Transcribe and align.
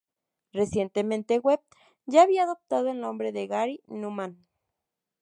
Recientemente 0.51 1.37
Webb 1.37 1.61
ya 2.07 2.23
había 2.23 2.45
adoptado 2.45 2.87
el 2.89 2.99
nombre 2.99 3.31
de 3.31 3.45
Gary 3.45 3.83
Numan. 3.85 4.47